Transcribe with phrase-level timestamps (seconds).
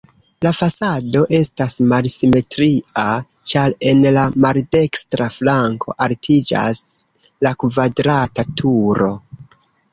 [0.43, 3.03] La fasado estas malsimetria,
[3.53, 6.83] ĉar en la maldekstra flanko altiĝas
[7.49, 9.15] la kvadrata turo.